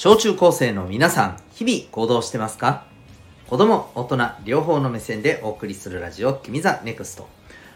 [0.00, 2.84] 小中高生の皆さん、日々行動してますか？
[3.48, 7.28] 子供、大人、両方の目線でお送りするラジオ、君 the NEXT。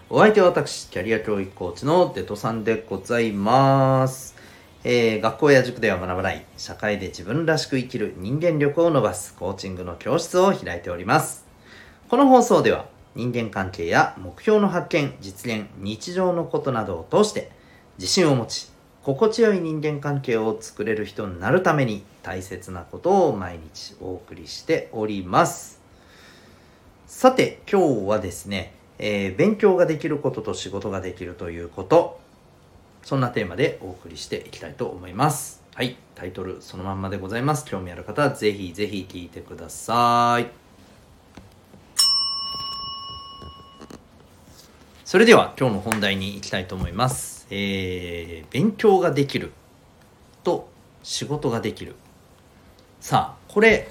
[0.08, 4.36] お相手は私、キャリア教育コーチのデトさんでございます。
[4.84, 11.44] えー学校や塾では学ばない、社会で自分らしく生きる人間力を伸ばすコーチングの教室を開いております。
[12.08, 17.50] この放送では、人間関係や目標の発見、実現、日常のことなどを通して、
[17.98, 18.70] 自信を持ち、
[19.02, 25.80] 心地よい人間関係を作れる人になるために大切なことを毎日お送りしております。
[27.08, 32.20] さて、今日はですね、えー勉強ができることと仕事ができるということ、
[33.02, 35.64] そんなテーマでお送りしていきたいと思います。
[35.74, 37.64] はい、タイトルそのまんまでございます。
[37.64, 40.46] 興味ある方はぜひぜひ聞いてください。
[45.04, 47.41] それでは今日の本題に行きたいと思います。
[47.54, 49.52] えー勉強ができる
[50.42, 50.68] と
[51.02, 51.94] 仕事ができる。
[53.00, 53.90] さあ、これ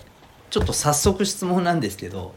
[0.49, 2.33] ちょっと早速質問なんですけど、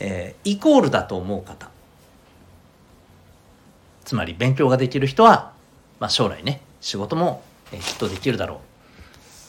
[0.00, 1.70] えーイコールだと思う方。
[4.04, 5.52] つまり勉強ができる人は、
[6.00, 8.62] まあ、将来ね、仕事も、えきっとできるだろ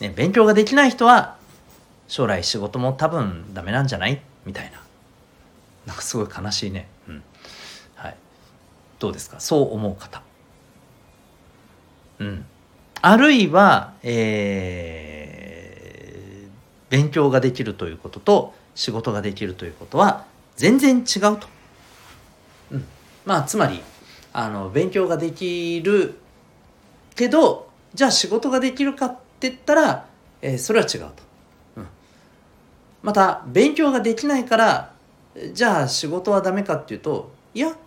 [0.01, 0.03] う。
[0.03, 1.37] ね、勉強ができない人は、
[2.07, 4.21] 将来仕事も多分ダメなんじゃない？
[4.45, 4.81] みたいな。
[5.85, 6.87] なんかすごい悲しいね。
[7.07, 7.23] うん。
[8.99, 9.39] どうですか？
[9.39, 10.21] そう思う方。
[12.19, 12.45] うん。
[13.01, 16.49] あるいは、えー
[16.89, 21.47] 勉強ができるということと仕事ができるということは全然違うと。
[22.71, 22.85] うん。
[23.27, 23.79] まあ、つまり、
[24.33, 26.15] あの、勉強ができる
[27.15, 30.07] けど、じゃあ仕事ができるかって言ったら、
[30.41, 31.09] えーそれは違うと。
[31.77, 31.87] うん。
[33.03, 34.93] また、勉強ができないから、
[35.53, 37.77] じゃあ仕事はダメかっていうと、いや、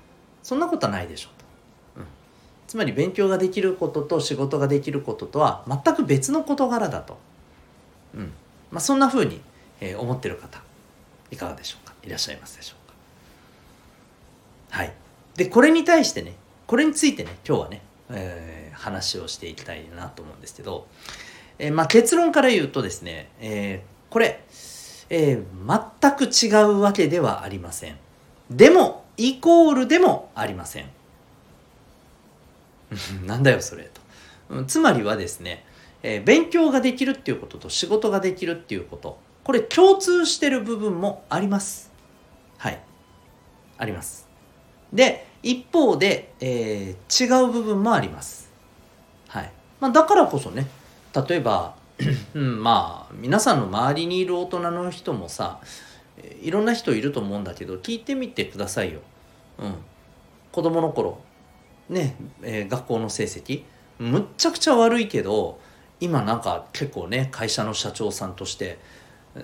[0.43, 1.41] そんなことはないでしょう
[1.97, 2.01] と。
[2.01, 2.07] うん。
[2.67, 7.19] つまり勉強ができることと仕事ができることとは全く別の事柄だと。
[8.15, 8.33] うん。
[8.71, 9.41] まあ、そんな風に、
[9.81, 10.63] えー思ってる方、
[11.31, 11.95] いかがでしょうか？
[12.05, 12.89] いらっしゃいますでしょう
[14.73, 14.79] か？
[14.79, 14.93] はい。
[15.37, 16.35] で、これに対してね、
[16.67, 20.89] これについてね、今日はね、えー話をしていきたいなと思うんですけど、
[21.59, 24.43] えーまあ、結論から言うとですね、えーこれ、
[25.09, 27.97] えー全く違うわけではありません。
[28.51, 30.87] でも、イコールでもありません。
[33.27, 33.91] なんだよ、それ
[34.49, 34.65] と。
[34.65, 35.65] つまりはですね、
[36.03, 41.91] えー勉強ができるっていうことと仕事ができるっていうこと、これ共通してる部分もあります。
[42.59, 42.81] はい。
[43.79, 44.29] あります。
[44.93, 48.51] で、一方で、えー違う部分もあります。
[49.29, 49.53] はい。
[49.81, 50.69] まあ、だからこそね、
[51.29, 51.75] 例えば、
[52.35, 55.61] うん、まあ、皆さんの周りにいる大人の人もさ、
[56.43, 59.01] いろんな人いると思うんだけど、聞いてみてくださいよ。
[59.59, 59.75] うん。
[60.51, 61.21] 子供の頃、
[61.89, 63.65] ね、えー学校の成績、
[63.99, 65.61] むっちゃくちゃ悪いけど、
[66.01, 68.79] 今なんか結構ね、会社の社長さんとして、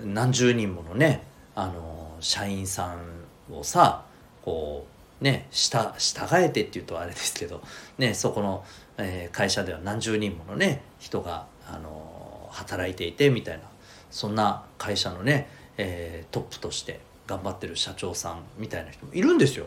[0.03, 1.23] 何十人ものね、
[1.55, 4.05] あの社員さんをさ、
[4.43, 4.85] こ
[5.21, 5.89] う、ね、従
[6.35, 7.61] えてっていうとあれですけど、
[7.97, 8.63] ね、そこの、
[8.97, 13.63] えー会社では何十人ものね人が、あの働いていてみたいな
[14.11, 15.47] そんな会社のね、
[15.81, 19.65] えートップとして頑張ってる社長さんみたいな人もいるんですよ。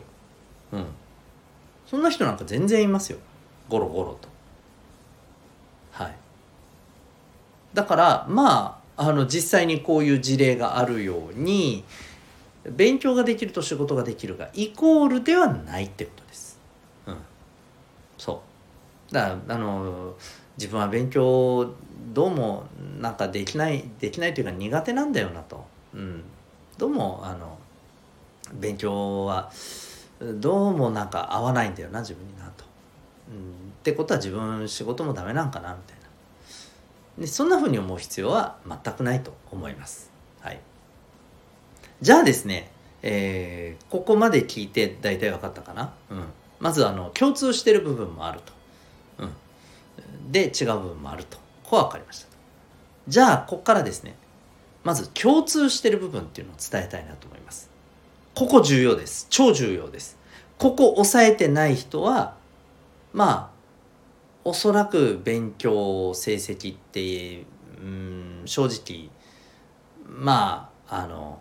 [0.71, 0.85] うん。
[1.87, 3.17] そんな人なんか全然いますよ。
[3.67, 4.29] ゴロゴロと。
[5.91, 6.15] はい。
[7.73, 11.83] だからまああの実際にこういう事例があるように
[12.69, 16.59] 勉強ができると仕事ができるがイコールではないってことです。
[17.07, 17.17] うん。
[18.19, 18.43] そ
[19.11, 19.13] う。
[19.13, 20.15] だからあの
[20.57, 21.73] 自分は勉強
[22.13, 22.65] どうも
[22.99, 25.72] なんかできないできないというか苦手なんだよなと。
[27.23, 27.57] あの
[28.53, 29.51] 勉強は
[30.19, 32.65] どうもなんか合わないんだよな自分になと。
[33.29, 33.51] うん。
[33.51, 33.51] っ
[33.83, 36.03] てことは自分仕事もダメなんかなみたいな。
[37.19, 40.11] でそんな風に思う必要は全くないと思います。
[40.41, 40.59] はい。
[42.01, 42.71] じゃあですね、
[43.01, 46.23] えーここまで聞いて大体分かったかなうん。
[46.59, 48.53] まずあの、共通してる部分もあると。
[49.19, 50.31] うん。
[50.31, 51.37] で、違う部分もあると。
[51.63, 52.27] ここは分かりました。
[53.07, 54.15] じゃあ、ここからですね、
[54.83, 57.69] まず共通してる部分っていうのを伝えたいなと思います。
[58.35, 59.27] ここ重要です。
[59.29, 60.17] 超重要です。
[60.57, 62.35] ここ押さえてない人は、
[63.13, 63.53] まあ、
[64.43, 67.45] おそらく勉強成績って、
[67.77, 69.09] うん、正直、
[70.05, 71.39] まあ、あの、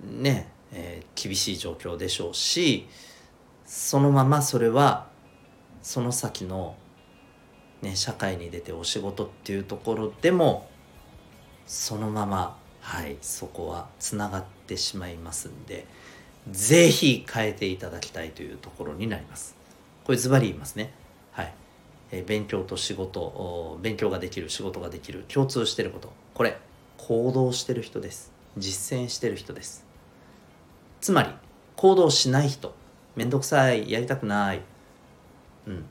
[0.00, 2.86] ね、えー厳しい状況でしょうし、
[3.64, 5.08] そのままそれは、
[5.82, 6.76] その先の、
[7.82, 10.68] ね、社会に出てお仕事っていうところでも、
[11.66, 15.86] そのまま、はい、そこはつながってしまいますんで、
[16.50, 19.56] ぜひ変えていただきたいというところになります。
[20.04, 20.92] これズバリ言いますね。
[21.32, 21.52] はい。
[22.12, 26.12] え勉強と仕事勉強ができる仕事ができる共通してること。
[26.34, 26.56] これ
[26.98, 28.32] 行動してる人です。
[28.56, 29.84] 実践してる人です。
[31.00, 31.30] つまり
[31.74, 32.74] 行動しない人。
[33.16, 33.90] めんどくさい。
[33.90, 34.60] やりたくない。
[35.66, 35.84] うん。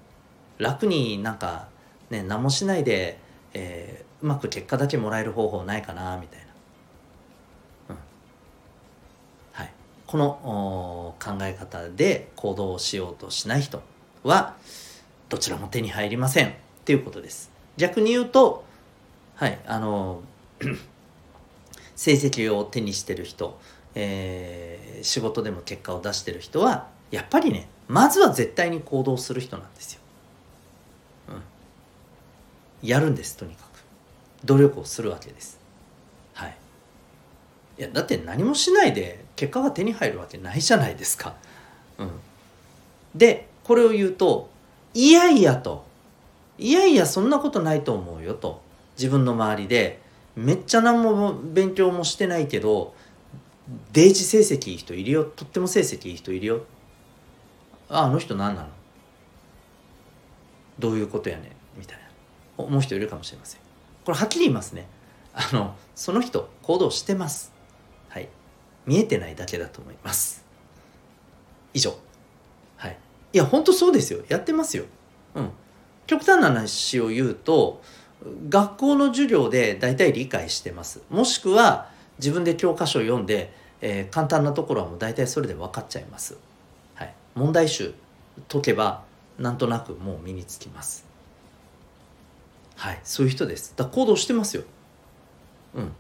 [0.58, 1.68] 楽になんか
[2.10, 3.20] ね何もしないで、
[3.56, 6.46] えー、うまく結果だけもらえる方法ないかなみたいな、
[7.90, 7.98] うん。
[9.54, 9.72] はい、
[10.06, 13.82] この考え方で行動をしようとしない人
[14.24, 14.56] は
[15.30, 16.52] どちらも手に入りませんっ
[16.84, 17.50] ていうことです。
[17.78, 18.66] 逆に言うと
[19.36, 20.22] はいあの
[21.96, 23.58] 成績を手にしてる人、
[23.96, 30.02] えー、仕事でも結果を出してる人はやっぱりねまずは絶対に行動する人なんですよ。
[32.82, 33.84] やるんですとにかく。
[34.46, 35.60] 努力をするわけです。
[36.34, 36.58] はい。
[37.80, 41.36] いやだって何もしないで結果が手に入るわけないじゃないですか。
[41.98, 42.10] うん、
[43.16, 44.50] でこれを言うと
[44.94, 45.86] いやいやと。
[46.58, 48.62] いやいやそんなことないと思うよと。
[48.98, 50.04] 自分の周りで。
[50.38, 52.94] めっちゃ何も勉強もしてないけど
[53.94, 55.24] デイジ成績いい人いるよ。
[55.24, 56.66] とっても成績いい人いるよ。
[57.88, 58.68] ああの人何なの？
[60.78, 61.80] どういうことやねん。
[61.80, 62.05] みたいな。
[62.58, 63.62] 思う人いるかもしれません。
[64.06, 64.88] これはっきり言いますね。
[65.34, 67.52] あのその人行動してます。
[68.10, 68.30] はい。
[68.86, 70.46] 見えてないだけだと思います。
[71.74, 71.98] 以上。
[72.78, 72.98] はい。
[73.34, 74.24] いや本当そうですよ。
[74.30, 74.86] やってますよ。
[75.36, 75.50] うん。
[76.08, 77.82] 極端な話を言うと
[78.50, 81.02] 学校の授業で大体理解してます。
[81.10, 86.38] もしくは自分で教科書を読んで、えー、簡単なところはもう大体それで分かっちゃいます、
[86.96, 87.94] はい、問題集
[88.48, 89.04] 解けば
[89.38, 91.05] なんとなくもう身につきます。
[92.76, 93.00] はい。
[93.04, 93.74] そういう人です。
[93.76, 94.64] だ行動してますよ。
[95.76, 95.92] うん。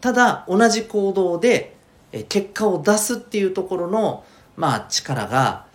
[0.00, 1.76] ただ同じ行動で、
[2.12, 4.24] え、結果を出すっていうところの
[4.56, 5.66] まあ力が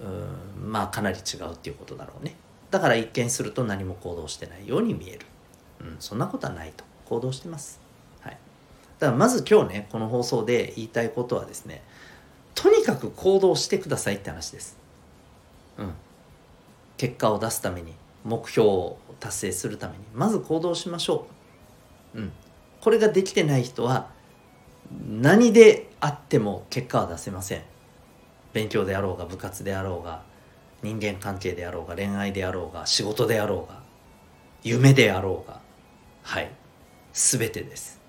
[0.00, 0.04] う
[0.66, 2.34] んまあかなり違うっていうことだろうね。
[2.70, 5.26] だから一見すると何も行動してないように見える、
[5.80, 6.84] うん、そんなことはないと。
[7.10, 7.80] 行動してます、
[8.20, 8.38] はい、
[9.00, 11.82] だからまず今日ねこの放送で言いたいことはですね
[12.54, 14.78] とにかく行動してくださいって話です、
[15.76, 15.92] うん、
[16.96, 17.94] 結果を出すために。
[18.24, 20.04] 目標を達成するために。
[20.14, 21.26] まず行動しましょ
[22.14, 22.32] う、うん、
[22.80, 24.10] これができてない人は
[25.08, 27.62] 何であっても結果は出せません。
[28.52, 30.22] 勉強であろうが部活であろうが
[30.82, 33.82] 人間関係であろうが恋愛であろうが仕事であろうが
[34.62, 35.60] 夢であろうが
[36.22, 36.50] はい。
[37.12, 38.00] 全てです。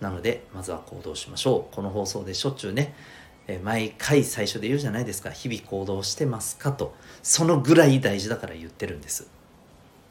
[0.00, 1.74] なのでまずは行動しましょう。
[1.74, 2.94] この放送でしょっちゅうね
[3.46, 9.28] え毎回最初で言うじゃないですか日々行動してますかとそのぐらい大事だから言ってるんです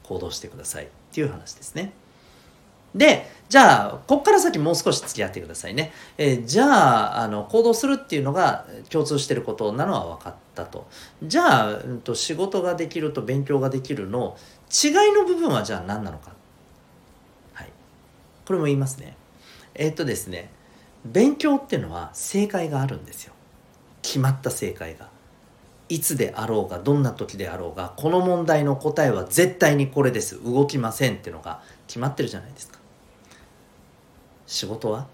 [0.03, 1.93] 行動してくださいっていう話ですね
[2.95, 5.91] で、じゃあ、こっから先もう少し付き合ってくださいね。
[6.17, 10.87] え、じゃあ、あの、行動するっていうのが共通してることなのは分かったと。
[11.23, 14.37] じゃあ、うんと、仕事ができると勉強ができるの
[14.83, 16.33] 違いの部分はじゃあ何なのか。
[17.53, 17.69] はい。
[18.45, 19.17] これも言いますね。
[19.73, 20.49] え、っとですね、
[21.05, 23.33] 勉強っていうのは正解があるんですよ。
[24.01, 25.09] 決まった正解が。
[25.89, 30.41] いつであろうがどんな時であろうがこの問題の答えは絶対にこれです。
[30.43, 32.79] 動きませんっていうのが決まってるじゃないですか。
[34.47, 35.07] 仕事は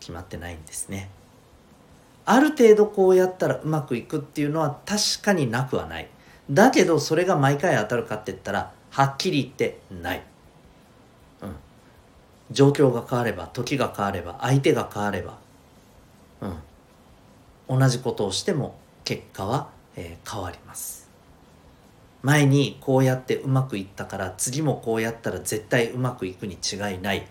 [0.00, 1.10] 決まってないんですね。
[2.24, 6.08] ある程度こうやったらうまくいくっていうのは確かになくはない。
[6.50, 10.22] だけどそれが毎回当たるかって言ったらはっきり言ってない、
[12.50, 15.38] 状況が変われば時が変われば相手が変われば、
[17.68, 21.06] うん、同じことをしても結果は、えー、変わります。
[22.22, 27.26] 前にこうやってうまくいったから次もこうやったら絶対うまくいくに違いない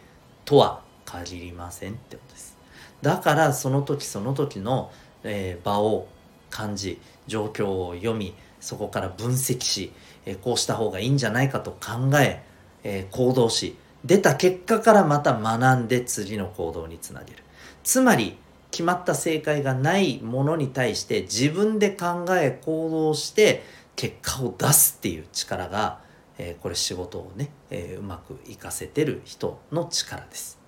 [0.46, 2.58] とは限りませんってことです。
[3.02, 4.92] だからその時その時の、
[5.24, 6.08] えー、場を
[6.50, 9.92] 感じ状況を読みそこから分析し、
[10.26, 12.44] えー、こうした方がいいんじゃないかと考え
[12.86, 17.44] えー、行動し出た結果からまた学んで次の行動につなげる
[17.84, 18.38] つまり
[18.72, 23.64] 決まった正解がないものに対して自分で考え行動して
[23.96, 26.02] 結果を出すっていう力が、
[26.38, 30.60] えー、これ仕事をね、えー、うまくいかせてる人の力です。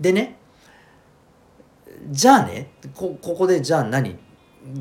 [0.00, 0.38] でね
[2.10, 4.16] じゃあねここでじゃあ何？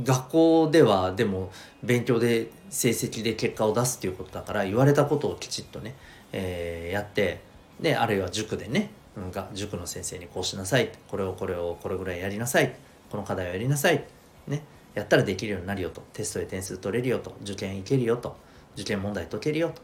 [0.04, 1.52] 学校ではでも
[1.84, 5.96] 勉強で成績で結果を出すっていうことだから言われたことをきちっとね、
[6.34, 7.47] えー、やって
[7.80, 8.92] であるいは塾でね
[9.32, 12.74] が塾の先生にこうしなさいこれをこれをこれぐらいやりなさい
[13.10, 14.04] この課題をやりなさい
[14.48, 18.36] ねやったらできるようになるよとテストで点数取れるよと受験いけるよと
[18.76, 19.82] 受験問題解けるよと、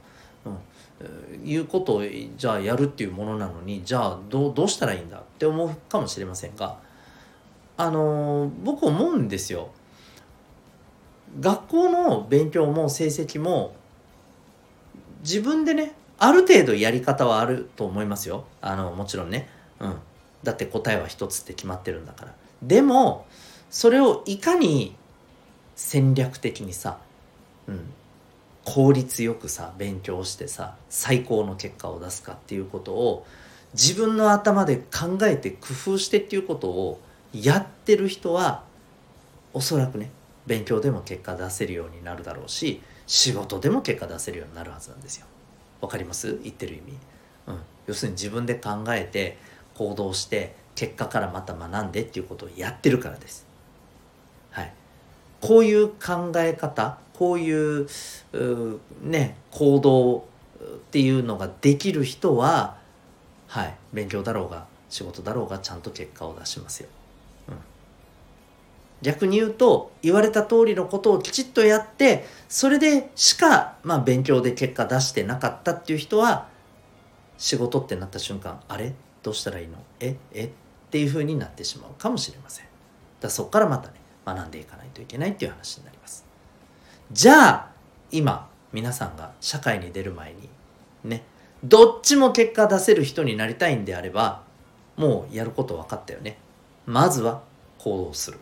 [0.50, 2.04] うん、いうことを
[2.38, 6.78] じゃあやるっていうものなのにじゃあどうどうしたらいいんだって思うかもしれませんが
[7.78, 9.70] あの僕思うんですよ。
[11.40, 13.76] 学校の勉強も成績も
[15.22, 18.46] 自分でねある程度やり方はあると思いますよ。
[18.62, 19.50] あのもちろんね。
[19.82, 19.96] うん。
[20.42, 22.34] だって答えは一つって決まってるんだから。
[22.62, 23.26] でも
[23.70, 24.96] それをいかに
[25.76, 26.98] 戦略的にさ、
[27.68, 27.94] うん、
[28.64, 33.26] 効率よくさ勉強してさ最高の結果を出すかっていうことを
[33.74, 37.02] 自分の頭で考えて工夫してっていうことを
[37.34, 38.64] やってる人は
[39.54, 40.10] おそらくね
[40.48, 45.26] 勉強でも結果出せるようになるだろうし仕事でも結果出せるようになるはずなんですよ。
[45.84, 46.40] わかります？
[46.42, 46.94] 言ってる意味、
[47.48, 49.38] うん、要するに自分で考えて
[49.76, 53.46] 行動して結果からまた学んでっていうことをやってるからです。
[54.52, 54.74] はい、
[55.42, 57.88] こういう考え方こういう
[59.02, 60.22] ね行動っ
[60.92, 62.78] ていうのができる人は
[63.48, 63.76] はい。
[63.92, 66.90] 勉強だろうが仕事だろうがちゃんと結果を出しますよ。
[69.04, 76.48] 逆に言うと言われた通りのことをきちっとやってそれでしか、まあ、勉強で結果出してなかったっていう人は
[77.38, 78.94] 仕事ってなった瞬間あれ？
[79.22, 79.78] どうしたらいいの？
[80.00, 80.16] え？
[80.34, 80.46] え？
[80.46, 80.50] っ
[80.90, 82.66] ていうふうになってしまうかもしれません。
[83.20, 83.96] だそこからまたね
[84.26, 86.26] 学んでいかないといけないっていう話になります。
[87.12, 87.72] じゃあ
[88.12, 90.50] 今皆さんが社会に出る前に
[91.04, 91.24] ね
[91.64, 94.44] どっちも結果出せる人になりたいんであれば
[94.96, 96.38] もうやること分かったよね。
[96.86, 97.42] まずは
[97.80, 98.38] 行動する。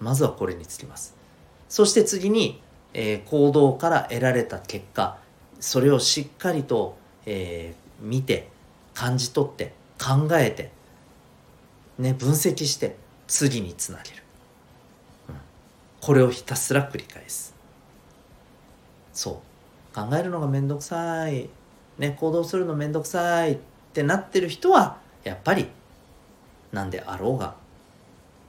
[0.00, 1.14] まずはこれにつきます。
[1.68, 2.60] そして次に、
[2.94, 5.18] えー、行動から得られた結果
[5.60, 8.48] それをしっかりと、えー、見て
[8.94, 10.70] 感じ取って考えて、
[11.98, 14.22] ね、分析して次につなげる、
[15.30, 15.34] うん、
[16.00, 17.54] これをひたすら繰り返す。
[19.12, 19.46] そう。
[19.94, 21.48] 考えるのがめんどくさい、
[21.98, 23.58] ね、行動するのめんどくさいっ
[23.94, 25.68] てなってる人はやっぱり
[26.70, 27.54] 何であろうが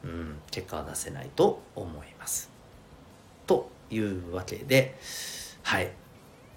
[0.03, 2.49] うん、結果は出せないと思います。
[3.45, 4.97] というわけで
[5.63, 5.91] はい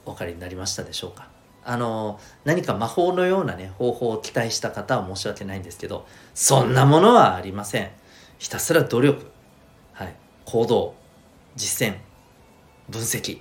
[0.04, 1.28] お分かりになりましたでしょうか。
[1.62, 7.90] あの何か魔法のようなね方法を期待した方は申し訳ないんですけどそんなものはありません。
[8.38, 9.30] ひたすら努力、
[9.92, 10.14] はい、
[10.46, 10.94] 行動
[11.56, 11.98] 実践
[12.88, 13.40] 分析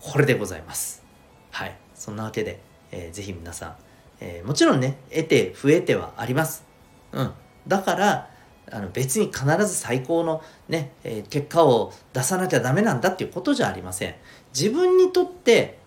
[0.00, 1.02] これでございます。
[1.50, 2.60] はいそんなわけで、
[2.92, 3.76] えー、ぜひ皆さん、
[4.20, 6.64] えー、もちろんね得て増えてはあります。
[7.12, 7.32] うん、
[7.66, 8.30] だから
[8.70, 14.14] あの別に必ず最高のね、えー、結果を出さなきゃダメなんだっていうことじゃありません。
[14.54, 15.78] 自分にとって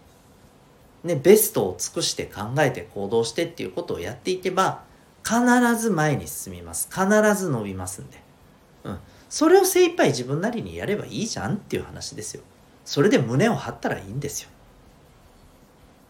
[1.04, 4.84] ね、ベストを尽くして考えて行動してっていうことをやっていけば
[5.24, 5.40] 必
[5.76, 6.90] ず前に進みます。
[6.92, 8.22] 必ず伸びますんで。
[8.84, 9.00] うん。
[9.30, 12.44] それを精一杯自分なりにやればいいじゃんっていう話ですよ。
[12.86, 14.50] それで胸を張ったらいいんですよ。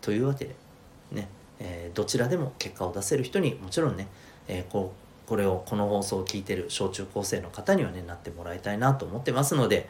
[0.01, 0.55] というわけで、
[1.11, 4.07] ね、えー、どちらでも結果を出せる人にもちろんね、
[4.47, 5.00] えー、こう
[5.31, 9.87] これをこの放送を聞いてる小中高生の方にはねなってもらいたいなと思ってますので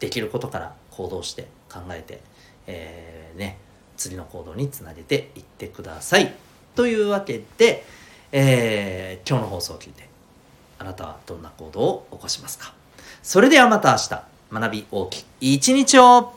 [0.00, 2.22] できることから行動して考えて、
[2.66, 3.58] えー、ね
[3.98, 6.32] 次の行動につなげていってください。
[6.74, 7.84] というわけで、
[8.32, 10.08] えー、今日の放送を聞いて
[10.78, 12.72] あなたはどんな行動を起こしますか？
[13.22, 16.32] それではまた明日学び大きい一日を